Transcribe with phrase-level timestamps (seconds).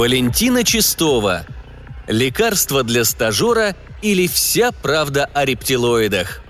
[0.00, 1.44] Валентина Чистова.
[2.08, 6.40] Лекарство для стажера или вся правда о рептилоидах.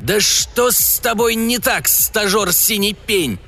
[0.00, 3.38] «Да что с тобой не так, стажер синий пень?»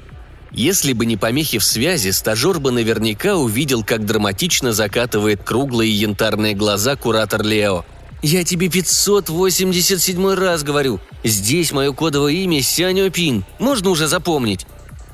[0.52, 6.54] Если бы не помехи в связи, стажер бы наверняка увидел, как драматично закатывает круглые янтарные
[6.54, 7.84] глаза куратор Лео.
[8.22, 11.00] «Я тебе 587 раз говорю.
[11.24, 13.44] Здесь мое кодовое имя Сяньо Пин.
[13.58, 14.64] Можно уже запомнить?»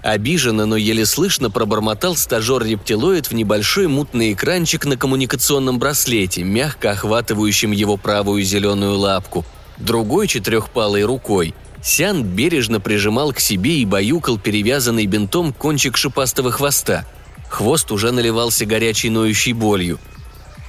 [0.02, 7.72] Обиженно, но еле слышно пробормотал стажер-рептилоид в небольшой мутный экранчик на коммуникационном браслете, мягко охватывающем
[7.72, 9.44] его правую зеленую лапку.
[9.78, 17.04] Другой четырехпалой рукой Сян бережно прижимал к себе и баюкал перевязанный бинтом кончик шипастого хвоста.
[17.48, 19.98] Хвост уже наливался горячей ноющей болью.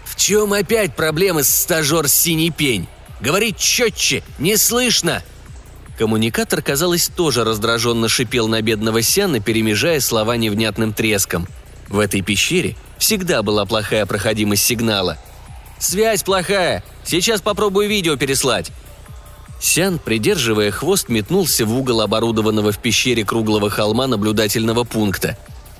[0.05, 2.87] «В чем опять проблемы, стажер синий пень?
[3.21, 5.23] Говорит четче, не слышно!»
[5.99, 11.45] Коммуникатор, казалось, тоже раздраженно шипел на бедного Сяна, перемежая слова невнятным треском.
[11.89, 15.17] В этой пещере всегда была плохая проходимость сигнала.
[15.77, 16.85] «Связь плохая!
[17.03, 18.71] Сейчас попробую видео переслать!»
[19.59, 25.37] Сян, придерживая хвост, метнулся в угол оборудованного в пещере круглого холма наблюдательного пункта.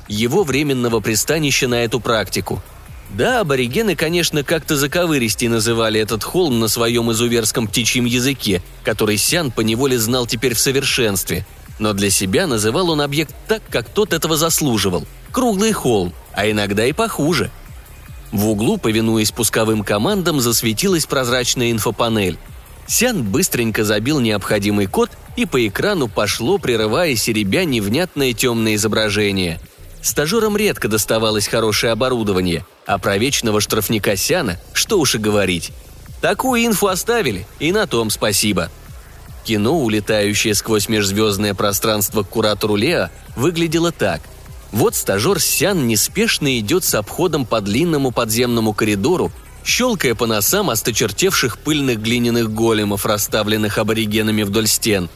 [0.10, 2.62] Его временного пристанища на эту практику–
[3.10, 9.52] да, аборигены, конечно, как-то заковыристей называли этот холм на своем изуверском птичьем языке, который Сян
[9.52, 11.46] поневоле знал теперь в совершенстве.
[11.80, 15.08] Но для себя называл он объект так, как тот этого заслуживал.
[15.32, 17.50] Круглый холм, а иногда и похуже.
[18.32, 22.38] В углу, повинуясь пусковым командам, засветилась прозрачная инфопанель.
[22.86, 29.60] Сян быстренько забил необходимый код, и по экрану пошло, прерывая серебя невнятное темное изображение.
[30.02, 35.72] Стажерам редко доставалось хорошее оборудование, а про вечного штрафника Сяна что уж и говорить.
[36.22, 38.70] Такую инфу оставили, и на том спасибо.
[39.44, 44.22] Кино, улетающее сквозь межзвездное пространство к куратору Лео, выглядело так.
[44.72, 49.32] Вот стажер Сян неспешно идет с обходом по длинному подземному коридору,
[49.66, 55.10] щелкая по носам осточертевших пыльных глиняных големов, расставленных аборигенами вдоль стен.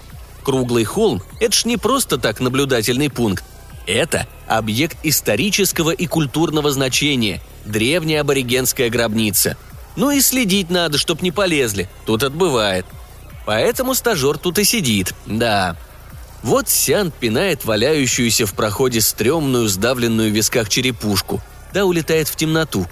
[0.43, 3.43] Круглый холм– это ж не просто так наблюдательный пункт,
[3.85, 9.57] это объект исторического и культурного значения, древняя аборигенская гробница.
[9.95, 12.85] Ну и следить надо, чтоб не полезли, тут отбывает.
[13.45, 15.75] Поэтому стажер тут и сидит, да.
[16.41, 21.41] Вот Сян пинает валяющуюся в проходе стрёмную, сдавленную в висках черепушку,
[21.73, 22.85] да улетает в темноту.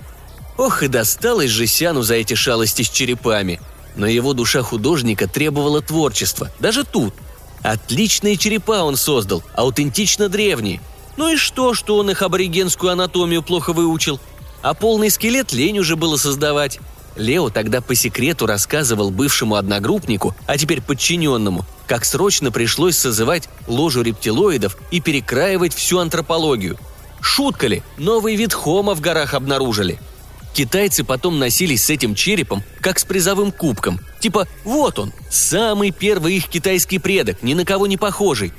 [0.58, 3.60] Ох и досталось же Сяну за эти шалости с черепами.
[3.96, 7.14] Но его душа художника требовала творчества, даже тут–
[7.64, 10.82] Отличные черепа он создал, аутентично древние.
[11.18, 14.20] Ну и что, что он их аборигенскую анатомию плохо выучил?
[14.62, 16.80] А полный скелет лень уже было создавать.
[17.16, 24.02] Лео тогда по секрету рассказывал бывшему одногруппнику, а теперь подчиненному, как срочно пришлось созывать ложу
[24.02, 26.78] рептилоидов и перекраивать всю антропологию.
[27.20, 30.00] Шутка ли, новый вид хома в горах обнаружили–
[30.54, 34.00] Китайцы потом носились с этим черепом, как с призовым кубком.
[34.20, 38.52] Типа, вот он, самый первый их китайский предок, ни на кого не похожий.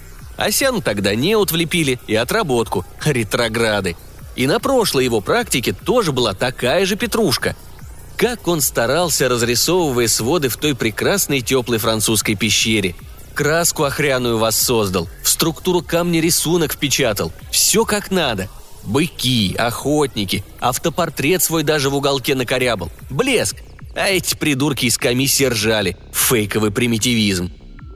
[0.43, 3.97] Асяну тогда неот влепили и отработку, ретрограды.
[4.35, 7.55] И на прошлой его практике тоже была такая же петрушка.
[8.17, 12.95] Как он старался, разрисовывая своды в той прекрасной теплой французской пещере.
[13.35, 17.33] Краску охряную воссоздал, в структуру камня рисунок впечатал.
[17.51, 18.49] Все как надо–
[18.85, 22.91] Быки, охотники, автопортрет свой даже в уголке накорябал.
[23.11, 23.57] Блеск!
[23.95, 25.97] А эти придурки из комиссии ржали.
[26.13, 27.53] Фейковый примитивизм.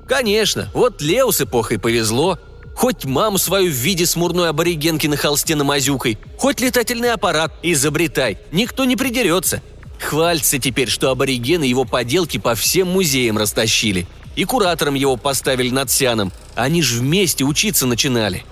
[0.08, 2.38] Конечно, вот Лео с эпохой повезло.
[2.74, 8.84] Хоть маму свою в виде смурной аборигенки на холсте намазюкой, хоть летательный аппарат изобретай, никто
[8.84, 9.62] не придерется.
[9.98, 14.06] Хвалится теперь, что аборигены его поделки по всем музеям растащили.
[14.36, 16.32] И куратором его поставили над Сяном.
[16.54, 18.44] Они ж вместе учиться начинали.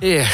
[0.00, 0.28] Эх,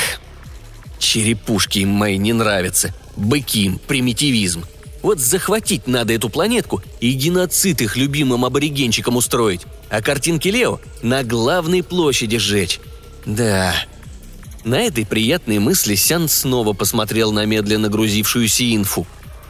[0.99, 2.95] Черепушки им мои не нравятся.
[3.17, 4.65] Быки им, примитивизм.
[5.07, 11.23] Вот захватить надо эту планетку и геноцид их любимым аборигенчикам устроить, а картинки Лео на
[11.23, 12.81] главной площади сжечь.
[13.25, 13.73] Да.
[14.65, 19.07] На этой приятной мысли Сян снова посмотрел на медленно грузившуюся инфу.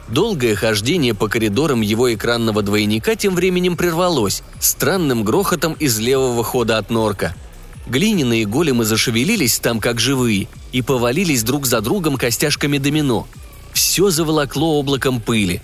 [0.08, 6.76] Долгое хождение по коридорам его экранного двойника тем временем прервалось странным грохотом из левого хода
[6.76, 7.34] от норка–
[7.86, 13.28] Глиняные големы зашевелились там, как живые, и повалились друг за другом костяшками домино.
[13.76, 15.60] Все заволокло облаком пыли.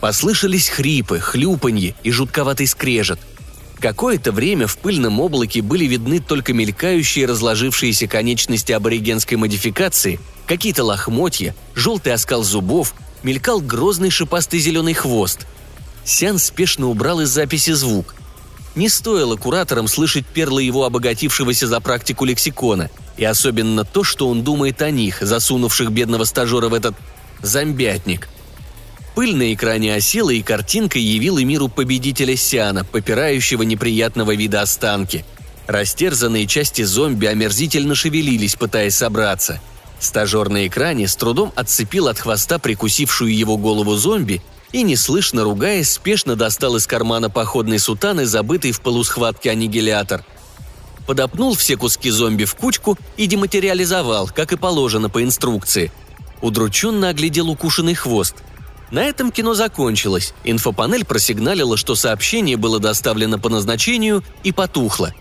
[0.00, 3.18] Послышались хрипы, хлюпанье и жутковатый скрежет.
[3.78, 11.54] Какое-то время в пыльном облаке были видны только мелькающие разложившиеся конечности аборигенской модификации, какие-то лохмотья,
[11.74, 12.92] желтый оскал зубов,
[13.22, 15.46] мелькал грозный шипастый зеленый хвост.
[16.04, 18.14] Сян спешно убрал из записи звук.
[18.74, 24.44] Не стоило кураторам слышать перлы его обогатившегося за практику лексикона, и особенно то, что он
[24.44, 26.94] думает о них, засунувших бедного стажера в этот
[27.42, 28.28] зомбятник.
[29.14, 35.24] Пыль на экране осела, и картинка явила миру победителя Сиана, попирающего неприятного вида останки.
[35.66, 39.60] Растерзанные части зомби омерзительно шевелились, пытаясь собраться.
[39.98, 44.42] Стажер на экране с трудом отцепил от хвоста прикусившую его голову зомби
[44.72, 50.24] и, неслышно ругаясь, спешно достал из кармана походной сутаны, забытый в полусхватке аннигилятор.
[51.06, 55.92] Подопнул все куски зомби в кучку и дематериализовал, как и положено по инструкции.
[56.40, 58.34] Удрученно оглядел укушенный хвост.
[58.90, 60.34] На этом кино закончилось.
[60.44, 65.14] Инфопанель просигналила, что сообщение было доставлено по назначению и потухло.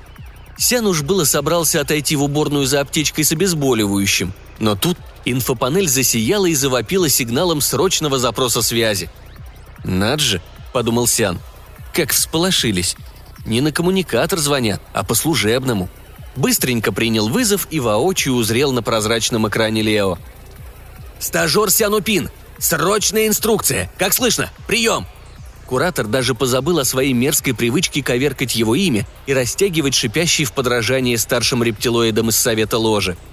[0.58, 6.48] Сян уж было собрался отойти в уборную за аптечкой с обезболивающим, но тут инфопанель засияла
[6.48, 9.10] и завопила сигналом срочного запроса связи–
[9.84, 10.42] «Над же»,—
[10.74, 11.40] подумал Сян.
[11.94, 12.96] «Как всполошились.
[13.50, 15.90] Не на коммуникатор звонят, а по служебному».
[16.36, 20.18] Быстренько принял вызов и воочию узрел на прозрачном экране Лео.
[21.20, 22.30] «Стажер Сянупин!
[22.60, 23.92] Срочная инструкция!
[23.98, 24.52] Как слышно?
[24.68, 25.06] Прием!»
[25.66, 31.16] Куратор даже позабыл о своей мерзкой привычке коверкать его имя и растягивать шипящий в подражании
[31.16, 33.18] старшим рептилоидам из Совета Ложи–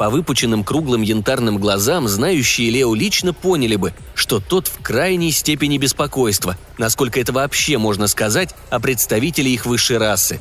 [0.00, 5.76] по выпученным круглым янтарным глазам знающие Лео лично поняли бы, что тот в крайней степени
[5.76, 10.40] беспокойства, насколько это вообще можно сказать о представителе их высшей расы.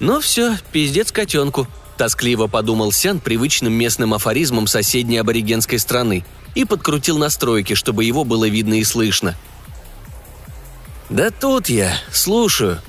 [0.00, 1.66] «Ну все, пиздец котенку»,–
[1.98, 6.24] тоскливо подумал Сян привычным местным афоризмом соседней аборигенской страны
[6.54, 9.36] и подкрутил настройки, чтобы его было видно и слышно.
[11.10, 12.80] «Да тут я, слушаю».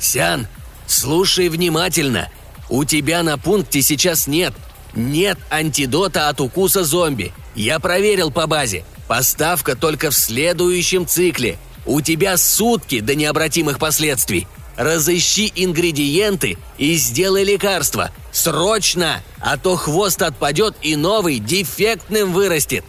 [0.00, 0.48] «Сян,
[0.88, 2.28] слушай внимательно.
[2.68, 4.52] У тебя на пункте сейчас нет
[4.94, 7.32] нет антидота от укуса зомби.
[7.54, 8.84] Я проверил по базе.
[9.06, 11.58] Поставка только в следующем цикле.
[11.86, 14.46] У тебя сутки до необратимых последствий.
[14.76, 18.10] Разыщи ингредиенты и сделай лекарство.
[18.30, 19.22] Срочно!
[19.40, 22.84] А то хвост отпадет и новый дефектным вырастет.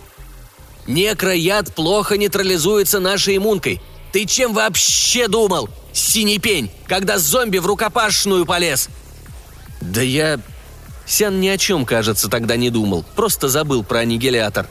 [0.86, 3.82] Некрояд плохо нейтрализуется нашей иммункой.
[4.12, 8.90] Ты чем вообще думал, синий пень, когда зомби в рукопашную полез?
[9.82, 10.40] Да я
[11.10, 14.68] Сян ни о чем, кажется, тогда не думал, просто забыл про аннигилятор.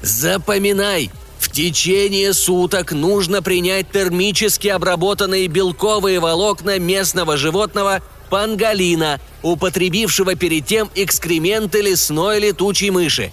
[0.00, 1.10] «Запоминай!
[1.40, 8.00] В течение суток нужно принять термически обработанные белковые волокна местного животного
[8.30, 13.32] панголина, употребившего перед тем экскременты лесной летучей мыши.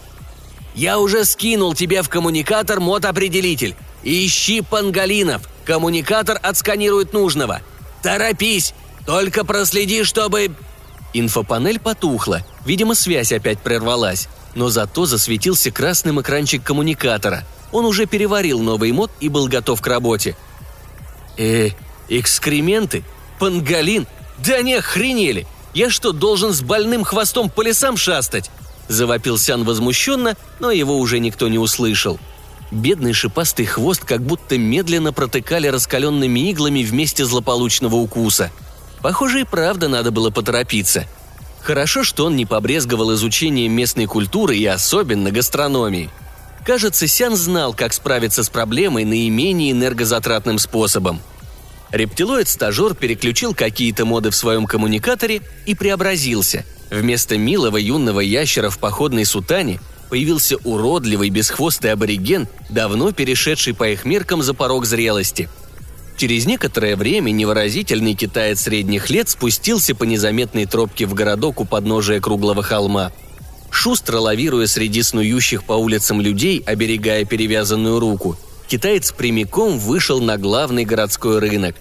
[0.73, 3.75] Я уже скинул тебе в коммуникатор мод-определитель.
[4.03, 7.61] Ищи панголинов, коммуникатор отсканирует нужного.
[8.01, 8.73] Торопись,
[9.05, 10.51] только проследи, чтобы
[11.13, 17.43] Инфопанель потухла, видимо, связь опять прервалась, но зато засветился красным экранчик коммуникатора.
[17.71, 20.35] Он уже переварил новый мод и был готов к работе.
[21.37, 21.69] «Э,
[22.09, 23.03] экскременты?
[23.39, 24.07] Пангалин?
[24.45, 25.47] Да не охренели!
[25.73, 28.49] Я что, должен с больным хвостом по лесам шастать?»
[28.87, 32.19] Завопил Сян возмущенно, но его уже никто не услышал.
[32.71, 38.49] Бедный шипастый хвост как будто медленно протыкали раскаленными иглами вместе злополучного укуса–
[39.01, 41.05] Похоже, и правда надо было поторопиться.
[41.61, 46.09] Хорошо, что он не побрезговал изучением местной культуры и особенно гастрономии.
[46.65, 51.19] Кажется, Сян знал, как справиться с проблемой наименее энергозатратным способом.
[51.91, 56.65] Рептилоид-стажер переключил какие-то моды в своем коммуникаторе и преобразился.
[56.89, 64.05] Вместо милого юного ящера в походной сутане появился уродливый бесхвостый абориген, давно перешедший по их
[64.05, 65.49] меркам за порог зрелости–
[66.21, 72.19] Через некоторое время невыразительный китаец средних лет спустился по незаметной тропке в городок у подножия
[72.19, 73.11] круглого холма.
[73.71, 78.37] Шустро лавируя среди снующих по улицам людей, оберегая перевязанную руку,
[78.67, 81.75] китаец прямиком вышел на главный городской рынок.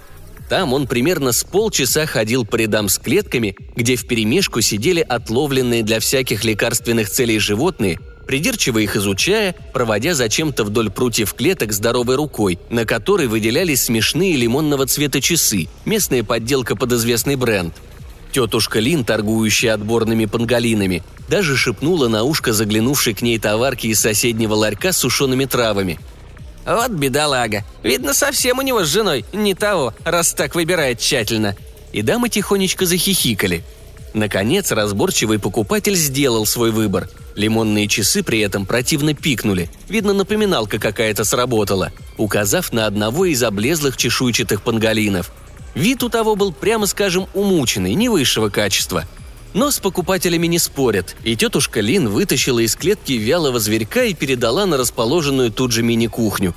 [0.49, 6.01] Там он примерно с полчаса ходил по рядам с клетками, где вперемешку сидели отловленные для
[6.01, 12.85] всяких лекарственных целей животные– придирчиво их изучая, проводя зачем-то вдоль прутьев клеток здоровой рукой, на
[12.85, 17.75] которой выделялись смешные лимонного цвета часы, местная подделка под известный бренд.
[18.31, 24.55] Тетушка Лин, торгующая отборными панголинами, даже шепнула на ушко заглянувшей к ней товарки из соседнего
[24.55, 25.99] ларька с сушеными травами.
[26.65, 27.65] «Вот бедолага.
[27.83, 31.57] Видно, совсем у него с женой не того, раз так выбирает тщательно».
[31.93, 33.65] И дамы тихонечко захихикали.
[34.13, 37.09] Наконец, разборчивый покупатель сделал свой выбор–
[37.41, 39.71] Лимонные часы при этом противно пикнули.
[39.89, 45.33] Видно, напоминалка какая-то сработала, указав на одного из облезлых чешуйчатых панголинов.
[45.75, 49.07] Вид у того был, прямо скажем, умученный, не высшего качества.
[49.55, 54.67] Но с покупателями не спорят, и тетушка Лин вытащила из клетки вялого зверька и передала
[54.67, 56.55] на расположенную тут же мини-кухню.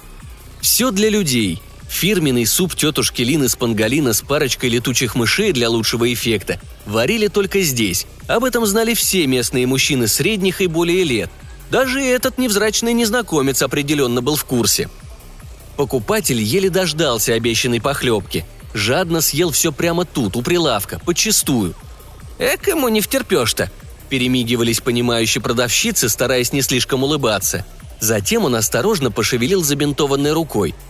[0.61, 1.61] Все для людей.
[1.93, 7.61] Фирменный суп тетушки Лины с панголина с парочкой летучих мышей для лучшего эффекта варили только
[7.61, 8.07] здесь.
[8.27, 11.29] Об этом знали все местные мужчины средних и более лет.
[11.69, 14.89] Даже этот невзрачный незнакомец определенно был в курсе.
[15.77, 18.43] Покупатель еле дождался обещанной похлебки.
[18.73, 21.75] Жадно съел все прямо тут, у прилавка, подчистую.
[22.39, 23.71] «Эк, ему не втерпешь-то!»
[24.09, 27.65] Перемигивались понимающие продавщицы, стараясь не слишком улыбаться.
[27.99, 30.73] Затем он осторожно пошевелил забинтованной рукой–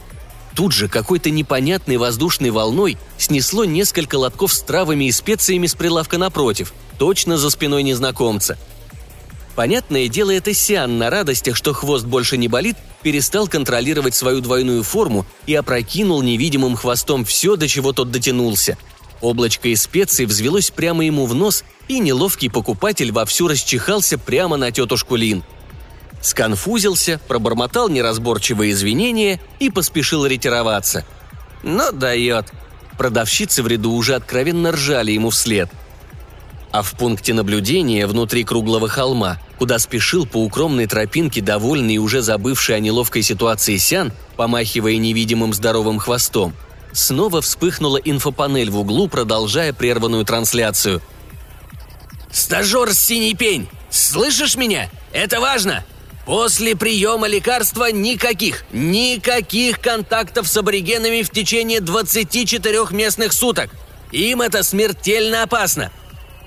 [0.55, 6.17] Тут же какой-то непонятной воздушной волной снесло несколько лотков с травами и специями с прилавка
[6.17, 8.57] напротив, точно за спиной незнакомца.
[9.55, 14.83] Понятное дело, это Сиан на радостях, что хвост больше не болит, перестал контролировать свою двойную
[14.83, 18.77] форму и опрокинул невидимым хвостом все, до чего тот дотянулся.
[19.21, 24.71] Облачко из специй взвелось прямо ему в нос, и неловкий покупатель вовсю расчихался прямо на
[24.71, 25.43] тетушку Лин–
[26.23, 31.05] сконфузился, пробормотал неразборчивые извинения и поспешил ретироваться.
[31.61, 32.51] Но дает.
[32.97, 35.69] Продавщицы в ряду уже откровенно ржали ему вслед.
[36.71, 42.21] А в пункте наблюдения внутри круглого холма, куда спешил по укромной тропинке довольный и уже
[42.21, 46.53] забывший о неловкой ситуации Сян, помахивая невидимым здоровым хвостом,
[46.91, 51.01] снова вспыхнула инфопанель в углу, продолжая прерванную трансляцию.
[52.31, 53.67] «Стажер Синий Пень!
[53.91, 54.89] Слышишь меня?
[55.11, 55.85] Это важно!
[56.25, 63.69] После приема лекарства никаких, никаких контактов с аборигенами в течение 24 местных суток.
[64.11, 65.91] Им это смертельно опасно.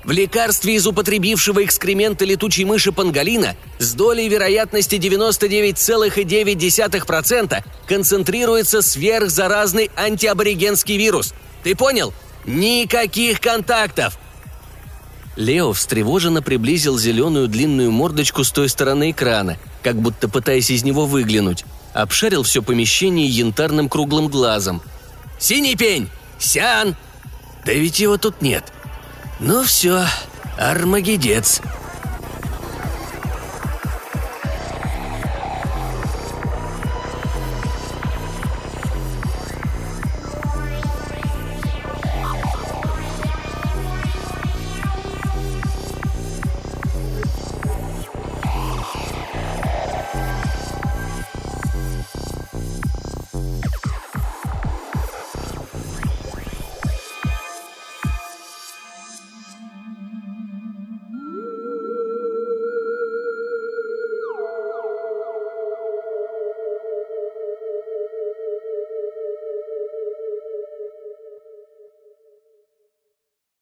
[0.02, 10.96] В лекарстве из употребившего экскременты летучей мыши панголина с долей вероятности 99,9% концентрируется сверхзаразный антиаборигенский
[10.96, 11.34] вирус.
[11.64, 12.14] Ты понял?
[12.46, 14.16] Никаких контактов!
[15.36, 21.06] Лео встревоженно приблизил зеленую длинную мордочку с той стороны экрана, как будто пытаясь из него
[21.06, 21.64] выглянуть.
[21.92, 24.82] Обшарил все помещение янтарным круглым глазом.
[25.38, 26.08] «Синий пень!
[26.38, 26.96] Сян!»
[27.64, 28.64] «Да ведь его тут нет!»
[29.38, 30.06] «Ну все,
[30.56, 31.60] Армагедец!»